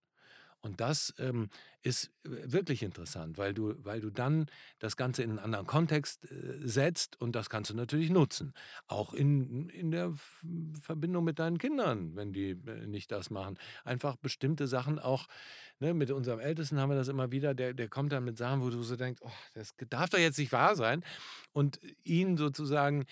Und 0.61 0.81
das 0.81 1.13
ähm, 1.19 1.49
ist 1.81 2.11
wirklich 2.23 2.83
interessant, 2.83 3.37
weil 3.37 3.53
du, 3.53 3.73
weil 3.83 4.01
du 4.01 4.09
dann 4.09 4.47
das 4.79 4.97
Ganze 4.97 5.23
in 5.23 5.29
einen 5.31 5.39
anderen 5.39 5.65
Kontext 5.65 6.29
äh, 6.29 6.67
setzt 6.67 7.19
und 7.21 7.33
das 7.33 7.49
kannst 7.49 7.69
du 7.69 7.75
natürlich 7.75 8.09
nutzen. 8.09 8.53
Auch 8.87 9.13
in, 9.13 9.69
in 9.69 9.91
der 9.91 10.13
Verbindung 10.81 11.23
mit 11.23 11.39
deinen 11.39 11.57
Kindern, 11.57 12.15
wenn 12.15 12.33
die 12.33 12.51
äh, 12.51 12.87
nicht 12.87 13.11
das 13.11 13.29
machen. 13.29 13.57
Einfach 13.85 14.17
bestimmte 14.17 14.67
Sachen 14.67 14.99
auch, 14.99 15.27
ne, 15.79 15.93
mit 15.93 16.11
unserem 16.11 16.39
Ältesten 16.39 16.79
haben 16.79 16.89
wir 16.89 16.97
das 16.97 17.07
immer 17.07 17.31
wieder, 17.31 17.53
der, 17.53 17.73
der 17.73 17.87
kommt 17.87 18.11
dann 18.11 18.25
mit 18.25 18.37
Sachen, 18.37 18.61
wo 18.61 18.69
du 18.69 18.81
so 18.83 18.95
denkst, 18.95 19.21
oh, 19.23 19.31
das 19.53 19.73
darf 19.89 20.09
doch 20.09 20.19
jetzt 20.19 20.37
nicht 20.37 20.51
wahr 20.51 20.75
sein. 20.75 21.03
Und 21.51 21.79
ihn 22.03 22.37
sozusagen 22.37 23.05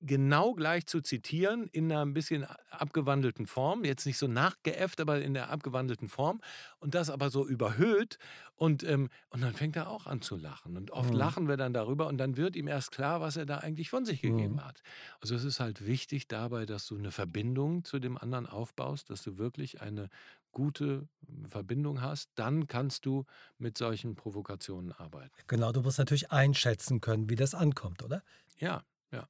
genau 0.00 0.54
gleich 0.54 0.86
zu 0.86 1.00
zitieren 1.00 1.68
in 1.72 1.90
einer 1.90 2.02
ein 2.02 2.14
bisschen 2.14 2.46
abgewandelten 2.70 3.46
Form, 3.46 3.84
jetzt 3.84 4.06
nicht 4.06 4.18
so 4.18 4.26
nachgeäfft, 4.26 5.00
aber 5.00 5.20
in 5.20 5.34
der 5.34 5.50
abgewandelten 5.50 6.08
Form 6.08 6.40
und 6.78 6.94
das 6.94 7.10
aber 7.10 7.30
so 7.30 7.46
überhöht 7.46 8.18
und, 8.54 8.82
ähm, 8.82 9.08
und 9.30 9.40
dann 9.40 9.54
fängt 9.54 9.76
er 9.76 9.88
auch 9.88 10.06
an 10.06 10.20
zu 10.20 10.36
lachen. 10.36 10.76
Und 10.76 10.90
oft 10.90 11.10
mhm. 11.10 11.16
lachen 11.16 11.48
wir 11.48 11.56
dann 11.56 11.72
darüber 11.72 12.08
und 12.08 12.18
dann 12.18 12.36
wird 12.36 12.56
ihm 12.56 12.66
erst 12.66 12.90
klar, 12.90 13.20
was 13.20 13.36
er 13.36 13.46
da 13.46 13.58
eigentlich 13.58 13.90
von 13.90 14.04
sich 14.04 14.20
gegeben 14.20 14.54
mhm. 14.54 14.64
hat. 14.64 14.82
Also 15.20 15.34
es 15.34 15.44
ist 15.44 15.60
halt 15.60 15.86
wichtig 15.86 16.26
dabei, 16.28 16.66
dass 16.66 16.86
du 16.86 16.96
eine 16.96 17.10
Verbindung 17.10 17.84
zu 17.84 17.98
dem 17.98 18.18
anderen 18.18 18.46
aufbaust, 18.46 19.10
dass 19.10 19.22
du 19.22 19.38
wirklich 19.38 19.80
eine 19.80 20.08
gute 20.52 21.08
Verbindung 21.46 22.00
hast, 22.00 22.30
dann 22.34 22.66
kannst 22.66 23.06
du 23.06 23.24
mit 23.58 23.78
solchen 23.78 24.14
Provokationen 24.14 24.92
arbeiten. 24.92 25.34
Genau, 25.46 25.72
du 25.72 25.82
musst 25.82 25.98
natürlich 25.98 26.30
einschätzen 26.30 27.00
können, 27.00 27.28
wie 27.28 27.36
das 27.36 27.54
ankommt, 27.54 28.02
oder? 28.02 28.22
Ja, 28.58 28.84
ja. 29.12 29.26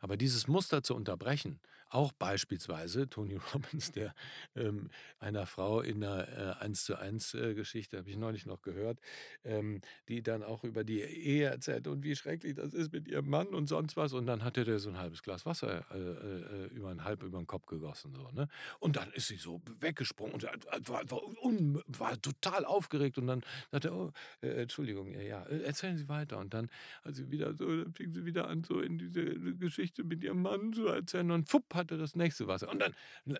Aber 0.00 0.16
dieses 0.16 0.46
Muster 0.46 0.82
zu 0.82 0.94
unterbrechen, 0.94 1.60
auch 1.90 2.12
beispielsweise 2.12 3.08
Tony 3.08 3.36
Robbins, 3.54 3.92
der 3.92 4.14
ähm, 4.54 4.90
einer 5.18 5.46
Frau 5.46 5.80
in 5.80 6.02
einer 6.04 6.58
äh, 6.60 6.64
1 6.64 6.84
zu 6.84 6.96
1 6.96 7.34
äh, 7.34 7.54
Geschichte, 7.54 7.98
habe 7.98 8.10
ich 8.10 8.16
neulich 8.16 8.46
noch 8.46 8.62
gehört, 8.62 9.00
ähm, 9.44 9.80
die 10.08 10.22
dann 10.22 10.42
auch 10.42 10.64
über 10.64 10.84
die 10.84 11.00
Ehe 11.00 11.48
erzählt 11.48 11.86
und 11.86 12.02
wie 12.02 12.16
schrecklich 12.16 12.54
das 12.54 12.74
ist 12.74 12.92
mit 12.92 13.08
ihrem 13.08 13.28
Mann 13.28 13.48
und 13.48 13.68
sonst 13.68 13.96
was. 13.96 14.12
Und 14.12 14.26
dann 14.26 14.44
hatte 14.44 14.64
der 14.64 14.78
so 14.78 14.90
ein 14.90 14.98
halbes 14.98 15.22
Glas 15.22 15.46
Wasser 15.46 15.84
äh, 15.92 15.98
äh, 15.98 16.66
über 16.74 16.90
ein 16.90 17.04
halb 17.04 17.22
über 17.22 17.38
den 17.38 17.46
Kopf 17.46 17.66
gegossen. 17.66 18.14
So, 18.14 18.30
ne? 18.32 18.48
Und 18.80 18.96
dann 18.96 19.10
ist 19.12 19.28
sie 19.28 19.36
so 19.36 19.62
weggesprungen 19.80 20.34
und 20.34 20.44
war, 20.88 21.10
war, 21.10 21.44
un, 21.44 21.82
war 21.86 22.20
total 22.20 22.64
aufgeregt. 22.64 23.18
Und 23.18 23.26
dann 23.26 23.42
sagte 23.70 23.88
er, 23.88 23.96
oh, 23.96 24.12
äh, 24.42 24.62
Entschuldigung, 24.62 25.12
ja, 25.12 25.20
ja, 25.20 25.42
äh, 25.44 25.62
erzählen 25.62 25.96
Sie 25.96 26.08
weiter. 26.08 26.38
Und 26.38 26.54
dann, 26.54 26.70
also 27.02 27.30
wieder 27.30 27.54
so, 27.54 27.66
fing 27.94 28.12
sie 28.12 28.24
wieder 28.24 28.48
an, 28.48 28.64
so 28.64 28.80
in 28.80 28.98
diese 28.98 29.24
Geschichte 29.56 30.04
mit 30.04 30.22
ihrem 30.22 30.42
Mann 30.42 30.72
zu 30.72 30.86
erzählen. 30.86 31.30
Und 31.30 31.48
fupp, 31.48 31.74
hatte 31.76 31.98
das 31.98 32.16
nächste 32.16 32.46
Wasser. 32.48 32.68
Und 32.68 32.80
dann 32.80 32.94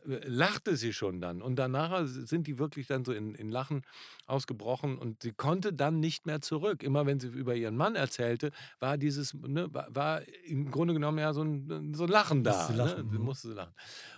lachte 0.05 0.77
sie 0.77 0.93
schon 0.93 1.21
dann. 1.21 1.43
Und 1.43 1.57
danach 1.57 2.07
sind 2.07 2.47
die 2.47 2.59
wirklich 2.59 2.87
dann 2.87 3.05
so 3.05 3.13
in, 3.13 3.35
in 3.35 3.51
Lachen 3.51 3.83
ausgebrochen 4.27 4.99
und 4.99 5.23
sie 5.23 5.33
konnte 5.33 5.73
dann 5.73 6.01
nicht 6.01 6.27
mehr 6.27 6.41
zurück. 6.41 6.83
Immer 6.83 7.07
wenn 7.07 7.21
sie 7.21 7.29
über 7.29 7.55
ihren 7.55 7.77
Mann 7.77 7.95
erzählte, 7.95 8.51
war 8.79 8.99
dieses, 8.99 9.35
ne, 9.35 9.73
war, 9.73 9.87
war, 9.95 10.23
im 10.45 10.71
Grunde 10.71 10.95
genommen 10.95 11.19
ja 11.19 11.33
so 11.33 11.43
ein, 11.43 11.95
so 11.95 12.05
ein 12.05 12.11
Lachen 12.11 12.45
da. 12.45 12.71
Lachen. 12.73 13.11
Ne? 13.11 13.19
Musste 13.19 13.49
lachen. 13.53 13.75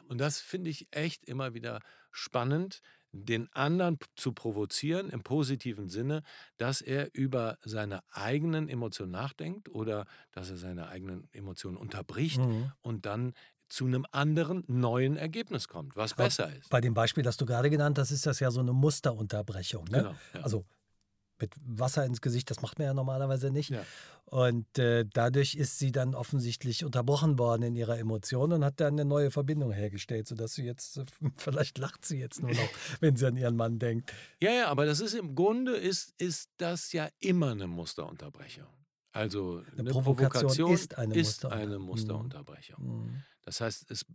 Und 0.09 0.19
das 0.19 0.41
finde 0.41 0.71
ich 0.71 0.89
echt 0.91 1.25
immer 1.25 1.55
wieder 1.55 1.81
spannend, 2.11 2.81
den 3.13 3.49
anderen 3.53 3.99
zu 4.17 4.33
provozieren 4.33 5.11
im 5.11 5.23
positiven 5.23 5.89
Sinne, 5.89 6.23
dass 6.57 6.81
er 6.81 7.09
über 7.15 7.57
seine 7.63 8.01
eigenen 8.11 8.69
Emotionen 8.69 9.13
nachdenkt 9.13 9.69
oder 9.69 10.05
dass 10.33 10.51
er 10.51 10.57
seine 10.57 10.89
eigenen 10.89 11.29
Emotionen 11.33 11.77
unterbricht 11.77 12.39
mhm. 12.39 12.73
und 12.81 13.07
dann 13.07 13.33
zu 13.69 13.87
einem 13.87 14.07
anderen 14.13 14.65
neuen 14.67 15.17
Ergebnis 15.17 15.69
kommt, 15.69 15.97
was 15.97 16.13
Aber 16.15 16.25
besser 16.25 16.55
ist. 16.55 16.71
Bei 16.71 16.81
dem 16.81 16.95
Beispiel, 16.95 17.23
das 17.23 17.37
du 17.37 17.47
gerade 17.47 17.71
genannt 17.71 17.99
hast, 17.99 18.11
ist 18.11 18.27
das 18.27 18.41
ja 18.41 18.51
so 18.51 18.61
eine 18.61 18.73
Musterunterbrechung. 18.73 19.85
Ne? 19.85 19.99
Genau, 19.99 20.15
ja. 20.35 20.41
Also 20.41 20.65
mit 21.41 21.55
Wasser 21.65 22.05
ins 22.05 22.21
Gesicht, 22.21 22.51
das 22.51 22.63
macht 22.63 22.79
man 22.79 22.87
ja 22.87 22.95
normalerweise 22.95 23.51
nicht. 23.51 23.71
Ja. 23.71 23.85
Und 24.25 24.79
äh, 24.79 25.07
dadurch 25.11 25.55
ist 25.55 25.79
sie 25.79 25.91
dann 25.91 26.15
offensichtlich 26.15 26.85
unterbrochen 26.85 27.39
worden 27.39 27.63
in 27.63 27.77
ihrer 27.77 27.99
Emotion 27.99 28.53
und 28.53 28.65
hat 28.65 28.79
dann 28.81 28.95
eine 28.95 29.07
neue 29.07 29.31
Verbindung 29.31 29.73
hergestellt, 29.73 30.29
sodass 30.29 30.55
sie 30.55 30.65
jetzt, 30.65 30.99
äh, 30.99 31.05
vielleicht 31.37 31.79
lacht 31.79 32.05
sie 32.05 32.19
jetzt 32.19 32.43
nur 32.43 32.51
noch, 32.51 32.69
wenn 33.01 33.17
sie 33.17 33.27
an 33.27 33.37
ihren 33.37 33.57
Mann 33.57 33.79
denkt. 33.79 34.13
Ja, 34.43 34.53
ja, 34.53 34.69
aber 34.69 34.85
das 34.85 35.01
ist 35.01 35.15
im 35.15 35.35
Grunde 35.35 35.77
ist, 35.77 36.13
ist 36.19 36.51
das 36.59 36.93
ja 36.93 37.09
immer 37.21 37.53
eine 37.53 37.67
Musterunterbrechung. 37.67 38.67
Also 39.19 39.65
eine, 39.73 39.81
eine 39.81 39.91
Provokation, 39.91 40.43
Provokation, 40.43 40.73
ist 40.73 40.97
eine, 40.97 41.15
ist 41.15 41.43
Muster 41.43 41.53
eine 41.53 41.79
Musterunterbrechung. 41.79 43.07
Mhm. 43.07 43.23
Das 43.43 43.61
heißt, 43.61 43.91
es 43.91 44.07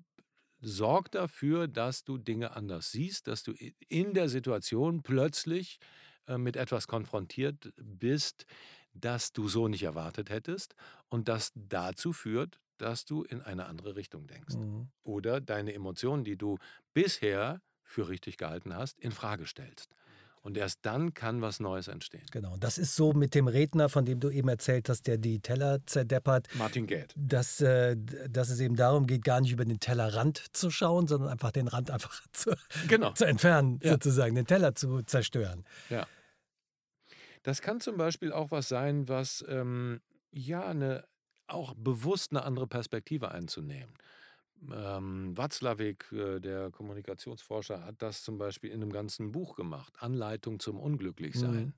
sorgt 0.62 1.15
dafür, 1.15 1.67
dass 1.67 2.05
du 2.05 2.17
Dinge 2.17 2.55
anders 2.55 2.91
siehst, 2.91 3.27
dass 3.27 3.43
du 3.43 3.53
in 3.89 4.13
der 4.13 4.29
Situation 4.29 5.03
plötzlich 5.03 5.79
äh, 6.27 6.38
mit 6.38 6.55
etwas 6.55 6.88
konfrontiert 6.88 7.74
bist, 7.75 8.45
das 8.93 9.33
du 9.33 9.50
so 9.50 9.67
nicht 9.67 9.83
erwartet 9.83 10.29
hättest 10.29 10.75
und 11.10 11.27
das 11.27 11.51
dazu 11.55 12.13
führt, 12.13 12.60
dass 12.77 13.03
du 13.05 13.24
in 13.24 13.41
eine 13.41 13.65
andere 13.65 13.95
Richtung 13.95 14.27
denkst. 14.27 14.55
Mhm. 14.55 14.88
Oder 15.03 15.41
deine 15.41 15.74
Emotionen, 15.74 16.24
die 16.24 16.38
du 16.38 16.57
bisher 16.93 17.62
für 17.83 18.07
richtig 18.07 18.38
gehalten 18.38 18.74
hast, 18.74 19.00
in 19.00 19.12
Frage 19.12 19.45
stellst. 19.48 19.95
Und 20.43 20.57
erst 20.57 20.79
dann 20.81 21.13
kann 21.13 21.41
was 21.41 21.62
Neues 21.62 21.88
entstehen. 21.88 22.25
Genau. 22.31 22.57
Das 22.57 22.77
ist 22.77 22.97
so 22.97 23.13
mit 23.13 23.33
dem 23.33 23.47
Redner, 23.47 23.88
von 23.88 24.03
dem 24.03 24.19
du 24.19 24.29
eben 24.29 24.50
erzählt 24.50 24.89
hast, 24.89 25.07
der 25.07 25.17
die 25.17 25.39
Teller 25.39 25.79
zerdeppert. 25.85 26.50
Martin 26.55 26.85
Gate. 26.85 27.13
Dass, 27.15 27.62
äh, 27.62 27.95
dass 28.29 28.50
es 28.50 28.59
eben 28.59 28.75
darum 28.75 29.07
geht, 29.07 29.23
gar 29.23 29.39
nicht 29.39 29.53
über 29.53 29.63
den 29.63 29.79
Tellerrand 29.79 30.43
zu 30.53 30.69
schauen, 30.69 31.07
sondern 31.07 31.29
einfach 31.29 31.51
den 31.51 31.69
Rand 31.69 31.91
einfach 31.91 32.21
zu, 32.33 32.53
genau. 32.89 33.13
zu 33.13 33.23
entfernen, 33.23 33.79
ja. 33.81 33.93
sozusagen, 33.93 34.35
den 34.35 34.45
Teller 34.45 34.75
zu 34.75 35.01
zerstören. 35.03 35.63
Ja. 35.89 36.05
Das 37.43 37.62
kann 37.62 37.79
zum 37.79 37.95
Beispiel 37.95 38.33
auch 38.33 38.51
was 38.51 38.67
sein, 38.67 39.07
was 39.07 39.45
ähm, 39.47 40.01
ja 40.31 40.67
eine, 40.67 41.05
auch 41.47 41.73
bewusst 41.75 42.31
eine 42.31 42.43
andere 42.43 42.67
Perspektive 42.67 43.31
einzunehmen. 43.31 43.93
Ähm, 44.72 45.38
Watzlawick, 45.38 46.12
äh, 46.12 46.39
der 46.39 46.72
Kommunikationsforscher, 46.72 47.86
hat 47.86 48.01
das 48.01 48.24
zum 48.24 48.38
Beispiel 48.38 48.72
in 48.72 48.82
einem 48.82 48.91
ganzen 48.91 49.32
Buch 49.32 49.55
gemacht. 49.55 49.93
Anleitung 50.00 50.60
zum 50.60 50.79
Unglücklichsein. 50.79 51.65
Mhm. 51.65 51.74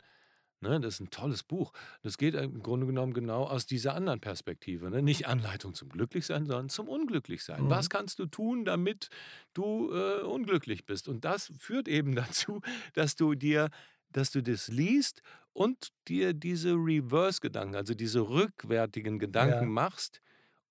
Ne, 0.61 0.79
das 0.79 0.95
ist 0.95 0.99
ein 1.01 1.09
tolles 1.09 1.43
Buch. 1.43 1.73
Das 2.01 2.17
geht 2.17 2.33
im 2.33 2.63
Grunde 2.63 2.87
genommen 2.87 3.13
genau 3.13 3.43
aus 3.43 3.65
dieser 3.65 3.93
anderen 3.93 4.19
Perspektive. 4.19 4.89
Ne? 4.89 5.01
Nicht 5.03 5.27
Anleitung 5.27 5.73
zum 5.73 5.89
Glücklichsein, 5.89 6.45
sondern 6.45 6.69
zum 6.69 6.87
Unglücklichsein. 6.87 7.65
Mhm. 7.65 7.69
Was 7.69 7.89
kannst 7.89 8.19
du 8.19 8.25
tun, 8.25 8.65
damit 8.65 9.09
du 9.53 9.93
äh, 9.93 10.21
unglücklich 10.21 10.85
bist? 10.85 11.07
Und 11.07 11.25
das 11.25 11.53
führt 11.57 11.87
eben 11.87 12.15
dazu, 12.15 12.61
dass 12.93 13.15
du 13.15 13.35
dir, 13.35 13.69
dass 14.11 14.31
du 14.31 14.41
das 14.41 14.69
liest 14.69 15.21
und 15.53 15.89
dir 16.07 16.33
diese 16.33 16.73
Reverse-Gedanken, 16.73 17.75
also 17.75 17.93
diese 17.93 18.21
rückwärtigen 18.21 19.19
Gedanken 19.19 19.65
ja. 19.65 19.69
machst, 19.69 20.21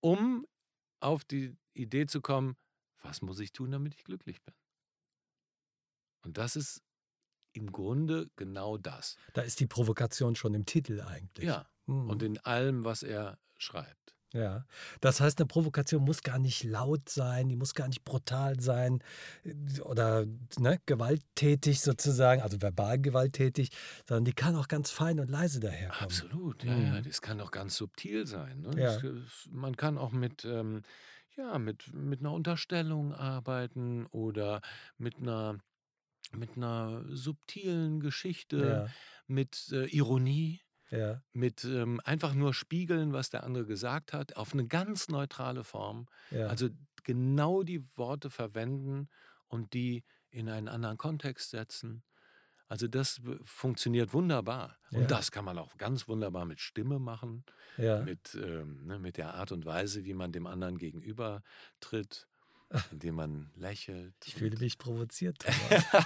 um 0.00 0.46
auf 1.04 1.24
die 1.24 1.56
Idee 1.74 2.06
zu 2.06 2.20
kommen, 2.20 2.56
was 3.02 3.22
muss 3.22 3.38
ich 3.38 3.52
tun, 3.52 3.70
damit 3.70 3.94
ich 3.94 4.04
glücklich 4.04 4.42
bin? 4.42 4.54
Und 6.24 6.38
das 6.38 6.56
ist 6.56 6.82
im 7.52 7.70
Grunde 7.70 8.30
genau 8.36 8.78
das. 8.78 9.16
Da 9.34 9.42
ist 9.42 9.60
die 9.60 9.66
Provokation 9.66 10.34
schon 10.34 10.54
im 10.54 10.64
Titel 10.64 11.00
eigentlich. 11.02 11.46
Ja. 11.46 11.68
Mhm. 11.86 12.10
Und 12.10 12.22
in 12.22 12.38
allem, 12.38 12.84
was 12.84 13.02
er 13.02 13.38
schreibt. 13.58 14.13
Ja, 14.34 14.64
das 15.00 15.20
heißt, 15.20 15.38
eine 15.38 15.46
Provokation 15.46 16.02
muss 16.02 16.24
gar 16.24 16.40
nicht 16.40 16.64
laut 16.64 17.08
sein, 17.08 17.48
die 17.48 17.54
muss 17.54 17.72
gar 17.72 17.86
nicht 17.86 18.02
brutal 18.02 18.58
sein 18.58 18.98
äh, 19.44 19.80
oder 19.80 20.26
ne, 20.58 20.80
gewalttätig 20.86 21.80
sozusagen, 21.80 22.42
also 22.42 22.60
verbal 22.60 23.00
gewalttätig, 23.00 23.70
sondern 24.08 24.24
die 24.24 24.32
kann 24.32 24.56
auch 24.56 24.66
ganz 24.66 24.90
fein 24.90 25.20
und 25.20 25.30
leise 25.30 25.60
daherkommen. 25.60 26.02
Absolut, 26.02 26.64
ja, 26.64 26.74
mhm. 26.76 26.86
ja. 26.86 27.00
Das 27.00 27.22
kann 27.22 27.40
auch 27.40 27.52
ganz 27.52 27.76
subtil 27.76 28.26
sein. 28.26 28.62
Ne? 28.62 28.82
Ja. 28.82 28.98
Das, 28.98 29.48
man 29.52 29.76
kann 29.76 29.96
auch 29.96 30.10
mit, 30.10 30.44
ähm, 30.44 30.82
ja, 31.36 31.56
mit, 31.60 31.94
mit 31.94 32.18
einer 32.18 32.32
Unterstellung 32.32 33.14
arbeiten 33.14 34.06
oder 34.06 34.62
mit 34.98 35.18
einer, 35.18 35.58
mit 36.32 36.56
einer 36.56 37.04
subtilen 37.08 38.00
Geschichte, 38.00 38.58
ja. 38.58 38.86
mit 39.28 39.68
äh, 39.70 39.84
Ironie. 39.86 40.63
Ja. 40.96 41.22
Mit 41.32 41.64
ähm, 41.64 42.00
einfach 42.04 42.34
nur 42.34 42.54
spiegeln, 42.54 43.12
was 43.12 43.30
der 43.30 43.44
andere 43.44 43.66
gesagt 43.66 44.12
hat, 44.12 44.36
auf 44.36 44.52
eine 44.52 44.66
ganz 44.66 45.08
neutrale 45.08 45.64
Form. 45.64 46.06
Ja. 46.30 46.46
Also 46.46 46.68
genau 47.02 47.62
die 47.62 47.84
Worte 47.96 48.30
verwenden 48.30 49.08
und 49.48 49.74
die 49.74 50.04
in 50.30 50.48
einen 50.48 50.68
anderen 50.68 50.98
Kontext 50.98 51.50
setzen. 51.50 52.02
Also 52.66 52.88
das 52.88 53.20
funktioniert 53.42 54.14
wunderbar. 54.14 54.78
Ja. 54.90 54.98
Und 54.98 55.10
das 55.10 55.30
kann 55.30 55.44
man 55.44 55.58
auch 55.58 55.76
ganz 55.76 56.08
wunderbar 56.08 56.44
mit 56.44 56.60
Stimme 56.60 56.98
machen, 56.98 57.44
ja. 57.76 58.00
mit, 58.00 58.34
ähm, 58.34 58.86
ne, 58.86 58.98
mit 58.98 59.16
der 59.16 59.34
Art 59.34 59.52
und 59.52 59.66
Weise, 59.66 60.04
wie 60.04 60.14
man 60.14 60.32
dem 60.32 60.46
anderen 60.46 60.78
gegenüber 60.78 61.42
tritt. 61.80 62.26
indem 62.92 63.16
man 63.16 63.50
lächelt. 63.56 64.14
Ich 64.24 64.34
fühle 64.34 64.58
mich 64.58 64.78
provoziert, 64.78 65.38
Thomas. 65.38 65.84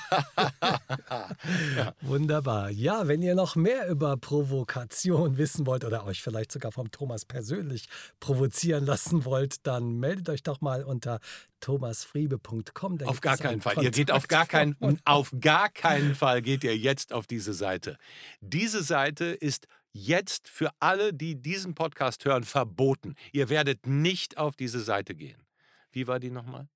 Wunderbar. 2.00 2.70
Ja, 2.70 3.08
wenn 3.08 3.22
ihr 3.22 3.34
noch 3.34 3.56
mehr 3.56 3.88
über 3.88 4.16
Provokation 4.16 5.38
wissen 5.38 5.66
wollt 5.66 5.84
oder 5.84 6.04
euch 6.04 6.22
vielleicht 6.22 6.52
sogar 6.52 6.72
vom 6.72 6.90
Thomas 6.90 7.24
persönlich 7.24 7.88
provozieren 8.20 8.84
lassen 8.84 9.24
wollt, 9.24 9.66
dann 9.66 9.98
meldet 9.98 10.28
euch 10.28 10.42
doch 10.42 10.60
mal 10.60 10.84
unter 10.84 11.20
thomasfriebe.com. 11.60 13.00
Auf 13.02 13.20
gar 13.20 13.36
keinen 13.36 13.60
Fall. 13.60 13.82
Ihr 13.82 13.90
geht 13.90 14.10
auf 14.10 14.28
gar 14.28 14.46
keinen, 14.46 14.76
auf 15.04 15.32
gar 15.40 15.68
keinen 15.68 16.14
Fall 16.14 16.42
geht 16.42 16.64
ihr 16.64 16.76
jetzt 16.76 17.12
auf 17.12 17.26
diese 17.26 17.52
Seite. 17.52 17.98
Diese 18.40 18.82
Seite 18.82 19.26
ist 19.26 19.66
jetzt 19.92 20.48
für 20.48 20.70
alle, 20.78 21.12
die 21.12 21.40
diesen 21.40 21.74
Podcast 21.74 22.24
hören, 22.24 22.44
verboten. 22.44 23.14
Ihr 23.32 23.48
werdet 23.48 23.86
nicht 23.86 24.38
auf 24.38 24.54
diese 24.54 24.80
Seite 24.80 25.14
gehen. 25.14 25.47
Wie 25.92 26.06
war 26.06 26.20
die 26.20 26.30
nochmal? 26.30 26.68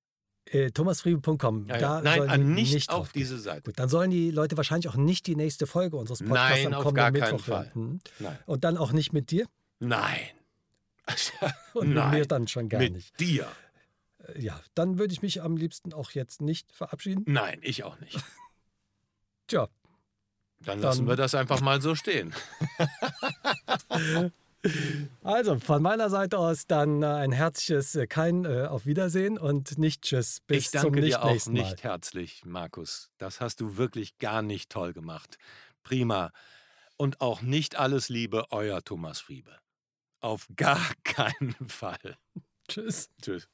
Äh, 0.45 0.71
thomasfriebe.com. 0.71 1.67
Ja, 1.67 1.77
ja. 1.77 2.01
Nein, 2.01 2.29
äh, 2.29 2.37
nicht, 2.37 2.73
nicht 2.73 2.89
auf 2.89 3.11
diese 3.13 3.39
Seite. 3.39 3.61
Gut, 3.63 3.79
dann 3.79 3.87
sollen 3.89 4.11
die 4.11 4.29
Leute 4.31 4.57
wahrscheinlich 4.57 4.89
auch 4.89 4.95
nicht 4.97 5.25
die 5.27 5.35
nächste 5.37 5.67
Folge 5.67 5.95
unseres 5.95 6.19
Podcasts 6.19 6.63
Nein, 6.65 6.73
am 6.73 6.85
auf 6.85 6.93
gar 6.93 7.11
Mittwoch 7.11 7.27
keinen 7.29 7.39
Fall. 7.39 7.71
Hm. 7.73 7.99
Und 8.45 8.63
dann 8.65 8.77
auch 8.77 8.91
nicht 8.91 9.13
mit 9.13 9.31
dir? 9.31 9.47
Nein. 9.79 10.19
Und 11.73 11.93
Nein. 11.93 12.09
mit 12.11 12.19
mir 12.19 12.25
dann 12.25 12.47
schon 12.47 12.67
gar 12.69 12.79
mit 12.81 12.93
nicht. 12.93 13.17
dir. 13.19 13.47
Äh, 14.19 14.41
Ja, 14.41 14.59
dann 14.75 14.99
würde 14.99 15.13
ich 15.13 15.21
mich 15.21 15.41
am 15.41 15.55
liebsten 15.57 15.93
auch 15.93 16.11
jetzt 16.11 16.41
nicht 16.41 16.71
verabschieden. 16.73 17.23
Nein, 17.27 17.59
ich 17.61 17.83
auch 17.83 17.99
nicht. 17.99 18.17
Tja, 19.47 19.67
Dann 20.59 20.79
lassen 20.79 20.99
Dann- 20.99 21.07
wir 21.07 21.15
das 21.15 21.35
einfach 21.35 21.61
mal 21.61 21.81
so 21.81 21.95
stehen. 21.95 22.33
also 25.23 25.59
von 25.59 25.81
meiner 25.81 26.09
Seite 26.09 26.37
aus 26.37 26.67
dann 26.67 27.03
äh, 27.03 27.07
ein 27.07 27.31
herzliches 27.31 27.95
äh, 27.95 28.07
kein 28.07 28.45
äh, 28.45 28.67
Auf 28.67 28.85
Wiedersehen 28.85 29.37
und 29.37 29.77
nicht 29.77 30.03
Tschüss. 30.03 30.39
Bis 30.41 30.65
ich 30.65 30.71
danke 30.71 30.87
zum 30.87 30.95
nicht 30.95 31.07
dir 31.13 31.23
auch 31.23 31.31
nächsten 31.31 31.53
Mal. 31.53 31.63
nicht 31.63 31.83
herzlich, 31.83 32.45
Markus. 32.45 33.09
Das 33.17 33.41
hast 33.41 33.61
du 33.61 33.77
wirklich 33.77 34.17
gar 34.17 34.41
nicht 34.41 34.71
toll 34.71 34.93
gemacht. 34.93 35.37
Prima. 35.83 36.31
Und 36.97 37.21
auch 37.21 37.41
nicht 37.41 37.75
alles 37.77 38.09
Liebe, 38.09 38.45
euer 38.51 38.83
Thomas 38.83 39.19
Friebe. 39.19 39.57
Auf 40.21 40.47
gar 40.55 40.79
keinen 41.03 41.55
Fall. 41.67 42.17
Tschüss. 42.67 43.09
Tschüss. 43.21 43.49